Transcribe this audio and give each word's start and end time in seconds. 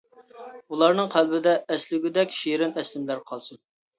ئۇلارنىڭ 0.75 1.11
قەلبىدە 1.15 1.53
ئەسلىگۈدەك 1.75 2.33
شېرىن 2.39 2.75
ئەسلىمىلەر 2.83 3.21
قالسۇن! 3.29 3.63